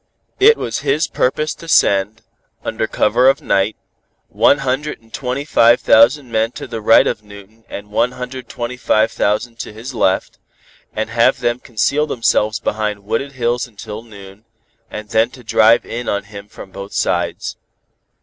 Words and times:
It 0.39 0.57
was 0.57 0.79
his 0.79 1.05
purpose 1.07 1.53
to 1.53 1.67
send, 1.67 2.23
under 2.65 2.87
cover 2.87 3.29
of 3.29 3.39
night, 3.39 3.75
one 4.29 4.57
hundred 4.65 4.99
and 4.99 5.13
twenty 5.13 5.45
five 5.45 5.79
thousand 5.79 6.31
men 6.31 6.53
to 6.53 6.65
the 6.65 6.81
right 6.81 7.05
of 7.05 7.21
Newton 7.21 7.65
and 7.69 7.91
one 7.91 8.13
hundred 8.13 8.45
and 8.45 8.49
twenty 8.49 8.77
five 8.77 9.11
thousand 9.11 9.59
to 9.59 9.71
his 9.71 9.93
left, 9.93 10.39
and 10.91 11.11
have 11.11 11.39
them 11.39 11.59
conceal 11.59 12.07
themselves 12.07 12.59
behind 12.59 13.05
wooded 13.05 13.33
hills 13.33 13.67
until 13.67 14.01
noon, 14.01 14.43
and 14.89 15.09
then 15.09 15.29
to 15.29 15.43
drive 15.43 15.85
in 15.85 16.09
on 16.09 16.23
him 16.23 16.47
from 16.47 16.71
both 16.71 16.93
sides. 16.93 17.55